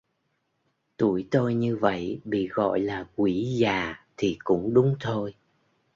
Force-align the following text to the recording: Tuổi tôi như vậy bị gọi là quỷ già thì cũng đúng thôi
Tuổi 0.97 1.27
tôi 1.31 1.53
như 1.55 1.75
vậy 1.77 2.21
bị 2.23 2.47
gọi 2.51 2.79
là 2.79 3.07
quỷ 3.15 3.45
già 3.57 4.05
thì 4.17 4.37
cũng 4.43 4.73
đúng 4.73 4.95
thôi 4.99 5.33